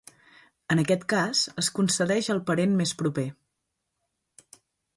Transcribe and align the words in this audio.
En 0.75 0.79
aquest 0.83 1.03
cas 1.13 1.41
es 1.63 1.69
concedeix 1.79 2.29
al 2.35 2.41
parent 2.49 2.73
més 2.79 2.95
proper. 3.03 3.29